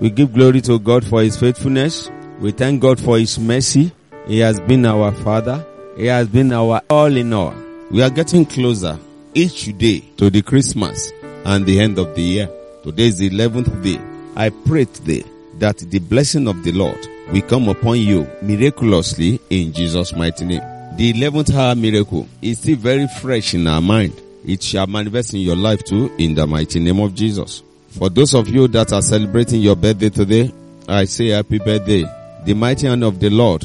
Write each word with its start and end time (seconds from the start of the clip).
We 0.00 0.10
give 0.10 0.32
glory 0.32 0.60
to 0.62 0.78
God 0.78 1.04
for 1.04 1.22
His 1.22 1.36
faithfulness. 1.36 2.10
We 2.40 2.50
thank 2.52 2.80
God 2.80 3.00
for 3.00 3.18
His 3.18 3.38
mercy. 3.38 3.92
He 4.26 4.38
has 4.40 4.60
been 4.60 4.86
our 4.86 5.12
Father. 5.12 5.64
He 5.96 6.06
has 6.06 6.28
been 6.28 6.52
our 6.52 6.82
all 6.88 7.16
in 7.16 7.32
all. 7.32 7.54
We 7.90 8.02
are 8.02 8.10
getting 8.10 8.46
closer 8.46 8.98
each 9.34 9.76
day 9.78 10.00
to 10.16 10.30
the 10.30 10.42
Christmas 10.42 11.12
and 11.44 11.66
the 11.66 11.80
end 11.80 11.98
of 11.98 12.14
the 12.14 12.22
year. 12.22 12.50
Today 12.82 13.04
is 13.06 13.18
the 13.18 13.30
11th 13.30 13.82
day. 13.82 14.00
I 14.34 14.50
pray 14.50 14.86
today 14.86 15.24
that 15.58 15.78
the 15.78 15.98
blessing 15.98 16.48
of 16.48 16.62
the 16.64 16.72
Lord 16.72 16.98
will 17.30 17.42
come 17.42 17.68
upon 17.68 17.98
you 17.98 18.26
miraculously 18.40 19.40
in 19.50 19.72
Jesus' 19.72 20.14
mighty 20.14 20.44
name. 20.44 20.62
The 20.96 21.12
11th 21.12 21.54
hour 21.54 21.74
miracle 21.74 22.28
is 22.40 22.58
still 22.58 22.76
very 22.76 23.06
fresh 23.20 23.54
in 23.54 23.66
our 23.66 23.80
mind. 23.80 24.20
It 24.44 24.62
shall 24.62 24.86
manifest 24.86 25.34
in 25.34 25.40
your 25.40 25.56
life 25.56 25.84
too 25.84 26.10
in 26.18 26.34
the 26.34 26.46
mighty 26.46 26.80
name 26.80 27.00
of 27.00 27.14
Jesus. 27.14 27.62
For 27.92 28.08
those 28.08 28.34
of 28.34 28.48
you 28.48 28.68
that 28.68 28.92
are 28.92 29.02
celebrating 29.02 29.60
your 29.60 29.76
birthday 29.76 30.08
today, 30.08 30.52
I 30.88 31.04
say 31.04 31.28
happy 31.28 31.58
birthday. 31.58 32.04
The 32.44 32.54
mighty 32.54 32.86
hand 32.86 33.04
of 33.04 33.20
the 33.20 33.30
Lord 33.30 33.64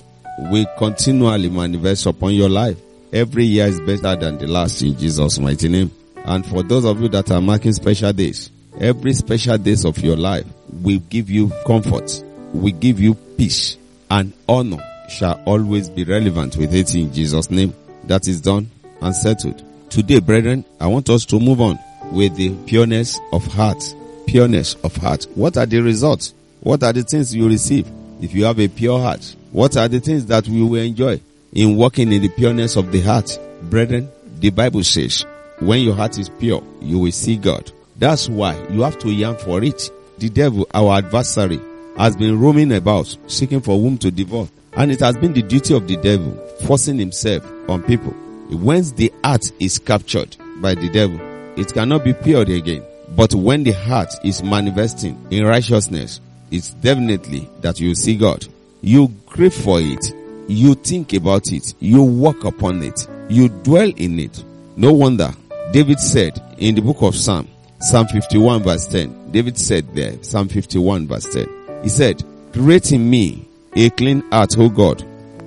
will 0.52 0.66
continually 0.78 1.50
manifest 1.50 2.06
upon 2.06 2.34
your 2.36 2.50
life. 2.50 2.78
Every 3.14 3.45
year 3.45 3.67
is 3.67 3.80
better 3.80 4.16
than 4.16 4.38
the 4.38 4.47
last 4.47 4.81
in 4.81 4.97
Jesus' 4.97 5.39
mighty 5.39 5.69
name. 5.69 5.92
And 6.17 6.45
for 6.45 6.61
those 6.61 6.84
of 6.86 7.02
you 7.02 7.08
that 7.09 7.31
are 7.31 7.42
marking 7.42 7.72
special 7.72 8.11
days, 8.11 8.52
every 8.80 9.14
special 9.14 9.58
days 9.58 9.86
of 9.86 9.97
your 10.00 10.17
life 10.17 10.45
will 10.72 11.00
give 11.00 11.30
you 11.30 11.52
comfort, 11.66 12.22
will 12.53 12.73
give 12.73 13.00
you 13.00 13.16
peace, 13.16 13.78
and 14.12 14.34
honor 14.47 14.84
shall 15.09 15.41
always 15.45 15.89
be 15.89 16.03
relevant 16.03 16.58
with 16.58 16.75
it 16.75 16.94
in 16.95 17.14
Jesus' 17.14 17.50
name. 17.50 17.73
That 18.03 18.28
is 18.28 18.41
done 18.41 18.69
and 19.02 19.16
settled. 19.16 19.64
Today, 19.89 20.19
brethren, 20.19 20.66
I 20.81 20.88
want 20.88 21.09
us 21.09 21.23
to 21.25 21.39
move 21.39 21.62
on 21.62 21.80
with 22.12 22.36
the 22.36 22.53
pureness 22.66 23.19
of 23.31 23.45
heart. 23.47 23.95
Pureness 24.28 24.75
of 24.83 24.95
heart. 24.97 25.25
What 25.36 25.58
are 25.58 25.66
the 25.66 25.80
results? 25.80 26.33
What 26.59 26.83
are 26.83 26.92
the 26.92 27.03
things 27.03 27.33
you 27.33 27.47
receive 27.47 27.88
if 28.22 28.34
you 28.34 28.44
have 28.44 28.59
a 28.59 28.67
pure 28.67 29.00
heart? 29.00 29.36
What 29.52 29.78
are 29.78 29.88
the 29.88 30.02
things 30.02 30.25
that 30.25 30.47
we 30.47 30.61
will 30.61 30.81
enjoy 30.81 31.22
in 31.53 31.78
walking 31.78 32.11
in 32.11 32.22
the 32.22 32.28
pureness 32.30 32.75
of 32.75 32.92
the 32.92 33.00
heart? 33.00 33.39
Brethren, 33.64 34.09
the 34.39 34.50
Bible 34.50 34.84
says, 34.84 35.25
when 35.59 35.81
your 35.81 35.95
heart 35.95 36.19
is 36.19 36.30
pure, 36.30 36.61
you 36.81 37.00
will 37.00 37.11
see 37.11 37.38
God. 37.38 37.72
That's 37.97 38.28
why 38.28 38.61
you 38.67 38.81
have 38.81 39.00
to 39.00 39.09
yearn 39.09 39.38
for 39.38 39.64
it. 39.64 39.89
The 40.17 40.30
devil, 40.30 40.67
our 40.73 40.97
adversary, 40.97 41.62
has 41.97 42.16
been 42.17 42.39
roaming 42.39 42.73
about, 42.73 43.16
seeking 43.28 43.62
for 43.62 43.80
whom 43.80 43.97
to 44.00 44.12
devour. 44.12 44.50
And 44.73 44.91
it 44.91 45.00
has 45.00 45.16
been 45.17 45.34
the 45.34 45.41
duty 45.41 45.73
of 45.73 45.88
the 45.88 45.95
devil, 45.97 46.34
forcing 46.66 47.00
himself 47.00 47.44
on 47.69 47.81
people. 47.84 48.14
Once 48.52 48.91
the 48.91 49.12
heart 49.23 49.52
is 49.59 49.80
captured 49.80 50.36
by 50.58 50.75
the 50.75 50.89
devil, 50.89 51.19
it 51.58 51.73
cannot 51.73 52.03
be 52.03 52.14
pure 52.14 52.41
again. 52.41 52.84
But 53.17 53.33
when 53.33 53.63
the 53.63 53.71
heart 53.71 54.13
is 54.23 54.43
manifesting 54.43 55.17
in 55.31 55.43
righteousness, 55.43 56.21
it's 56.51 56.69
definitely 56.69 57.49
that 57.61 57.79
you 57.79 57.95
see 57.95 58.15
God. 58.15 58.45
You 58.81 59.11
crave 59.25 59.55
for 59.55 59.81
it. 59.81 60.13
You 60.47 60.75
think 60.75 61.13
about 61.13 61.51
it. 61.51 61.73
You 61.79 62.03
walk 62.03 62.45
upon 62.45 62.83
it. 62.83 63.07
You 63.27 63.50
dwell 63.50 63.91
in 63.97 64.19
it. 64.19 64.44
No 64.75 64.94
wonder 64.94 65.33
David 65.72 66.00
said 66.00 66.39
in 66.59 66.75
the 66.75 66.81
book 66.81 67.01
of 67.01 67.16
Psalm, 67.16 67.47
Psalm 67.79 68.07
51 68.07 68.61
verse 68.61 68.85
10, 68.85 69.31
David 69.31 69.57
said 69.57 69.94
there, 69.95 70.23
Psalm 70.23 70.47
51 70.47 71.07
verse 71.07 71.33
10, 71.33 71.81
he 71.83 71.89
said, 71.89 72.23
create 72.53 72.91
in 72.91 73.09
me 73.09 73.47
a 73.75 73.89
clean 73.89 74.22
heart, 74.31 74.57
O 74.57 74.69
God, 74.69 75.01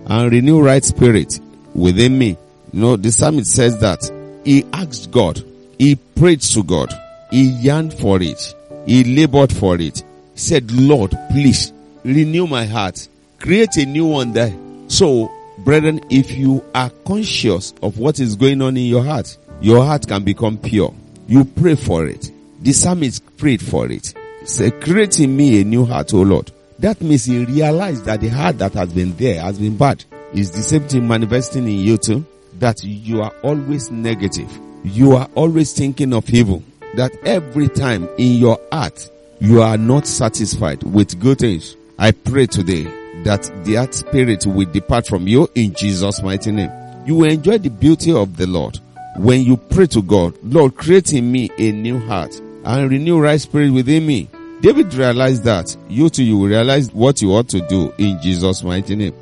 and 0.07 0.33
renew 0.33 0.61
right 0.61 0.85
spirit 0.85 1.39
within 1.75 2.19
me. 2.19 2.37
You 2.73 2.81
know, 2.81 2.97
the 2.97 3.13
psalmist 3.13 3.55
says 3.55 3.79
that 3.79 4.11
he 4.45 4.65
asked 4.73 5.11
God, 5.11 5.43
he 5.79 5.95
prayed 5.95 6.41
to 6.43 6.63
God, 6.63 6.93
he 7.31 7.43
yearned 7.43 7.95
for 7.95 8.21
it, 8.21 8.55
he 8.87 9.05
labored 9.05 9.53
for 9.53 9.77
it. 9.77 10.03
He 10.35 10.39
said, 10.41 10.71
Lord, 10.73 11.17
please 11.31 11.73
renew 12.05 12.47
my 12.47 12.65
heart, 12.65 13.09
create 13.39 13.77
a 13.77 13.87
new 13.87 14.07
one 14.07 14.33
there. 14.33 14.55
So, 14.89 15.31
brethren, 15.59 16.01
if 16.11 16.33
you 16.33 16.65
are 16.75 16.91
conscious 17.07 17.73
of 17.83 17.99
what 17.99 18.19
is 18.21 18.37
going 18.37 18.63
on 18.63 18.77
in 18.77 18.85
your 18.85 19.05
heart, 19.05 19.37
your 19.61 19.85
heart 19.85 20.09
can 20.09 20.25
become 20.25 20.59
pure. 20.59 20.95
You 21.29 21.45
pray 21.45 21.77
for 21.77 22.07
it. 22.07 22.31
The 22.61 22.73
psalmist 22.73 23.37
prayed 23.37 23.63
for 23.63 23.91
it. 23.91 24.15
Say, 24.45 24.71
create 24.71 25.21
in 25.21 25.37
me 25.37 25.61
a 25.61 25.65
new 25.65 25.85
heart, 25.85 26.13
O 26.15 26.23
Lord. 26.23 26.51
That 26.79 27.01
means 27.03 27.27
he 27.27 27.45
realized 27.45 28.07
that 28.07 28.21
the 28.23 28.29
heart 28.29 28.59
that 28.59 28.73
has 28.73 28.93
been 28.93 29.15
there 29.17 29.41
has 29.41 29.59
been 29.59 29.77
bad. 29.77 30.05
Is 30.33 30.51
the 30.51 30.63
same 30.63 30.89
thing 30.89 31.07
manifesting 31.07 31.65
in 31.65 31.79
you 31.79 31.99
too? 31.99 32.25
That 32.59 32.83
you 32.83 33.21
are 33.21 33.33
always 33.43 33.91
negative. 33.91 34.51
You 34.83 35.17
are 35.17 35.29
always 35.35 35.73
thinking 35.73 36.15
of 36.15 36.29
evil. 36.31 36.63
That 36.97 37.17
every 37.25 37.69
time 37.69 38.09
in 38.19 38.39
your 38.39 38.59
heart, 38.73 39.11
you 39.41 39.63
are 39.63 39.79
not 39.79 40.07
satisfied 40.07 40.83
with 40.83 41.19
good 41.21 41.39
things. 41.39 41.77
I 41.99 42.13
pray 42.13 42.47
today 42.47 42.85
that 43.25 43.51
that 43.65 43.95
spirit 43.95 44.47
will 44.47 44.71
depart 44.71 45.07
from 45.07 45.29
you 45.29 45.49
in 45.55 45.75
Jesus' 45.75 46.23
mighty 46.23 46.51
name. 46.53 46.71
You 47.07 47.17
will 47.17 47.31
enjoy 47.31 47.59
the 47.59 47.71
beauty 47.71 48.13
of 48.13 48.37
the 48.37 48.47
Lord 48.47 48.79
when 49.17 49.43
you 49.43 49.57
pray 49.57 49.87
to 49.89 50.03
God, 50.03 50.35
Lord, 50.43 50.77
create 50.77 51.13
in 51.13 51.31
me 51.31 51.51
a 51.59 51.73
new 51.73 51.99
heart 51.99 52.41
and 52.65 52.91
renew 52.91 53.19
right 53.19 53.41
spirit 53.41 53.71
within 53.71 54.07
me. 54.07 54.29
David 54.61 54.93
realized 54.95 55.45
that 55.45 55.77
you 55.89 56.11
too 56.11 56.25
you 56.25 56.39
will 56.39 56.49
realize 56.49 56.93
what 56.93 57.21
you 57.23 57.33
ought 57.35 57.49
to 57.49 57.61
do 57.67 57.93
in 57.99 58.21
Jesus' 58.23 58.63
mighty 58.63 58.95
name. 58.95 59.15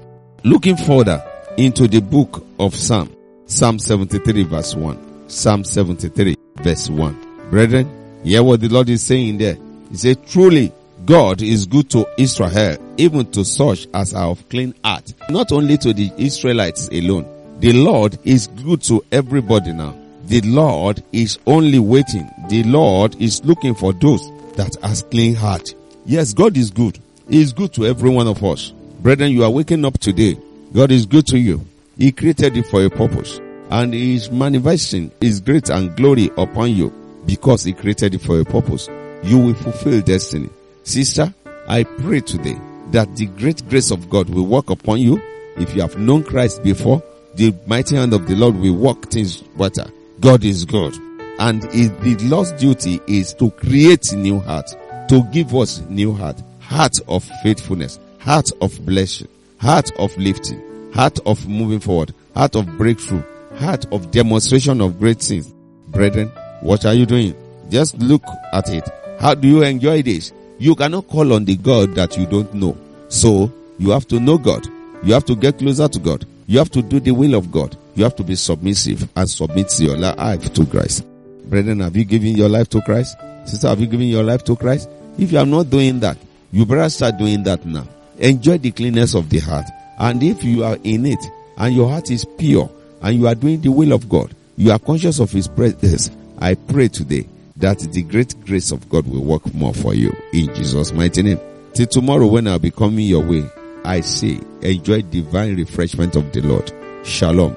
Looking 0.45 0.77
further 0.77 1.25
into 1.56 1.89
the 1.89 2.00
book 2.00 2.45
of 2.59 2.75
Psalm, 2.75 3.15
Psalm 3.47 3.79
73 3.79 4.43
verse 4.45 4.75
1. 4.75 5.29
Psalm 5.29 5.65
73 5.65 6.37
verse 6.62 6.89
1. 6.91 7.28
Brethren, 7.50 8.20
hear 8.25 8.42
what 8.42 8.60
the 8.60 8.69
Lord 8.69 8.88
is 8.91 9.03
saying 9.03 9.38
there. 9.38 9.56
He 9.91 9.97
said, 9.97 10.26
truly 10.26 10.72
God 11.04 11.41
is 11.41 11.66
good 11.66 11.88
to 11.91 12.06
Israel, 12.19 12.76
even 12.98 13.31
to 13.32 13.44
such 13.44 13.86
as 13.94 14.12
are 14.12 14.28
of 14.28 14.47
clean 14.48 14.75
heart. 14.84 15.14
Not 15.31 15.53
only 15.53 15.78
to 15.78 15.92
the 15.92 16.12
Israelites 16.19 16.88
alone. 16.88 17.26
The 17.60 17.72
Lord 17.72 18.19
is 18.25 18.48
good 18.48 18.82
to 18.82 19.04
everybody 19.10 19.72
now. 19.72 19.97
The 20.26 20.42
Lord 20.42 21.03
is 21.12 21.38
only 21.47 21.78
waiting. 21.78 22.28
The 22.50 22.64
Lord 22.64 23.16
is 23.20 23.44
looking 23.44 23.75
for 23.75 23.92
those 23.92 24.20
that 24.56 24.76
has 24.82 25.03
clean 25.03 25.34
heart. 25.34 25.75
Yes, 26.04 26.34
God 26.34 26.56
is 26.56 26.70
good. 26.70 26.98
He 27.28 27.41
is 27.41 27.53
good 27.53 27.72
to 27.75 27.87
every 27.87 28.10
one 28.10 28.26
of 28.28 28.44
us. 28.44 28.70
Brethren, 29.00 29.32
you 29.32 29.44
are 29.44 29.50
waking 29.50 29.84
up 29.84 29.98
today. 29.98 30.37
God 30.75 30.91
is 30.91 31.06
good 31.06 31.26
to 31.28 31.38
you. 31.38 31.64
He 31.97 32.12
created 32.12 32.56
you 32.56 32.62
for 32.62 32.84
a 32.84 32.91
purpose 32.91 33.41
and 33.70 33.92
He 33.92 34.14
is 34.14 34.31
manifesting 34.31 35.10
His 35.20 35.41
grace 35.41 35.70
and 35.70 35.97
glory 35.97 36.31
upon 36.37 36.72
you 36.72 36.92
because 37.28 37.62
He 37.62 37.72
created 37.75 38.15
it 38.15 38.22
for 38.22 38.41
a 38.41 38.44
purpose. 38.44 38.89
You 39.22 39.39
will 39.39 39.55
fulfill 39.55 40.00
destiny. 40.00 40.49
Sister, 40.83 41.33
I 41.69 41.84
pray 41.84 42.21
today 42.21 42.59
that 42.91 43.15
the 43.15 43.27
great 43.27 43.69
grace 43.69 43.91
of 43.91 44.09
God 44.09 44.31
will 44.31 44.47
work 44.47 44.71
upon 44.71 45.00
you. 45.00 45.21
If 45.56 45.75
you 45.75 45.83
have 45.83 45.99
known 45.99 46.25
Christ 46.25 46.62
before, 46.62 47.03
the 47.34 47.55
mighty 47.67 47.97
hand 47.97 48.15
of 48.15 48.27
the 48.27 48.34
Lord 48.34 48.56
will 48.56 48.75
work 48.75 49.11
things 49.11 49.43
better. 49.43 49.84
God 50.21 50.43
is 50.44 50.65
good. 50.65 50.94
And 51.38 51.62
the 51.62 52.17
Lord's 52.23 52.52
duty 52.52 53.00
is 53.06 53.35
to 53.35 53.50
create 53.50 54.12
new 54.14 54.41
heart, 54.41 54.67
to 55.08 55.23
give 55.31 55.55
us 55.55 55.81
new 55.82 56.12
heart, 56.14 56.43
heart 56.61 56.99
of 57.06 57.23
faithfulness, 57.43 58.00
heart 58.19 58.50
of 58.61 58.85
blessing, 58.87 59.29
heart 59.61 59.93
of 59.99 60.17
lifting, 60.17 60.93
heart 60.93 61.19
of 61.26 61.47
moving 61.47 61.81
forward, 61.81 62.14
heart 62.35 62.56
of 62.56 62.67
breakthrough, 62.79 63.23
heart 63.58 63.85
of 63.93 64.11
demonstration 64.11 64.81
of 64.81 64.99
great 64.99 65.20
things. 65.20 65.52
Brethren, 65.88 66.32
what 66.60 66.84
are 66.84 66.94
you 66.94 67.06
doing? 67.06 67.34
Just 67.70 67.99
look 67.99 68.22
at 68.52 68.69
it. 68.69 68.88
How 69.20 69.34
do 69.34 69.49
you 69.49 69.62
enjoy 69.62 70.02
this? 70.02 70.32
You 70.58 70.75
cannot 70.75 71.08
call 71.08 71.32
on 71.32 71.44
the 71.44 71.56
God 71.56 71.94
that 71.94 72.16
you 72.16 72.26
don't 72.26 72.52
know. 72.55 72.76
So, 73.08 73.52
you 73.78 73.90
have 73.90 74.08
to 74.08 74.19
know 74.20 74.38
God. 74.38 74.66
You 75.02 75.14
have 75.14 75.25
to 75.26 75.37
get 75.37 75.58
closer 75.58 75.88
to 75.88 75.99
God. 75.99 76.26
You 76.46 76.58
have 76.58 76.70
to 76.70 76.82
do 76.82 76.99
the 76.99 77.12
will 77.12 77.34
of 77.34 77.52
God. 77.52 77.76
You 77.94 78.05
have 78.05 78.16
to 78.16 78.25
be 78.25 78.34
submissive 78.34 79.08
and 79.16 79.28
submit 79.28 79.78
your 79.81 79.96
life 79.96 80.52
to 80.55 80.66
Christ. 80.66 81.05
Brethren, 81.44 81.81
have 81.81 81.96
you 81.96 82.05
given 82.05 82.37
your 82.37 82.49
life 82.49 82.69
to 82.70 82.81
Christ? 82.82 83.16
Sister, 83.46 83.69
have 83.69 83.81
you 83.81 83.87
given 83.87 84.08
your 84.08 84.22
life 84.22 84.44
to 84.44 84.56
Christ? 84.56 84.88
If 85.19 85.32
you 85.32 85.38
are 85.38 85.46
not 85.46 85.70
doing 85.70 86.00
that, 86.00 86.16
you 86.52 86.64
better 86.66 86.88
start 86.88 87.19
doing 87.19 87.43
that 87.44 87.64
now. 87.64 87.87
Enjoy 88.19 88.58
the 88.58 88.70
cleanness 88.70 89.14
of 89.14 89.31
the 89.31 89.38
heart. 89.38 89.66
And 89.99 90.22
if 90.22 90.43
you 90.44 90.64
are 90.64 90.76
in 90.84 91.06
it 91.06 91.19
and 91.56 91.75
your 91.75 91.88
heart 91.90 92.11
is 92.11 92.25
pure 92.25 92.70
and 93.02 93.16
you 93.16 93.26
are 93.26 93.34
doing 93.34 93.61
the 93.61 93.70
will 93.70 93.93
of 93.93 94.08
God, 94.08 94.34
you 94.56 94.70
are 94.70 94.78
conscious 94.78 95.19
of 95.20 95.31
His 95.31 95.49
presence, 95.49 96.11
I 96.40 96.55
pray 96.55 96.88
today 96.88 97.26
that 97.56 97.81
the 97.81 98.02
great 98.02 98.35
grace 98.46 98.70
of 98.70 98.88
God 98.88 99.06
will 99.06 99.25
work 99.25 99.52
more 99.55 99.75
for 99.75 99.94
you 99.94 100.14
in 100.32 100.55
Jesus' 100.55 100.93
mighty 100.93 101.23
name. 101.23 101.40
Till 101.75 101.87
tomorrow 101.87 102.26
when 102.26 102.46
I'll 102.46 102.58
be 102.58 102.70
coming 102.70 103.06
your 103.06 103.25
way, 103.25 103.44
I 103.85 104.00
say 104.00 104.40
enjoy 104.62 105.02
divine 105.02 105.56
refreshment 105.56 106.17
of 106.17 106.32
the 106.32 106.40
Lord. 106.43 106.73
Shalom. 107.05 107.56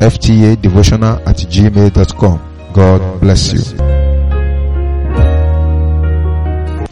ftadevotional 0.00 1.20
at 1.26 1.36
gmail.com. 1.36 2.40
God 2.72 3.20
bless 3.20 3.52
you. 3.52 3.79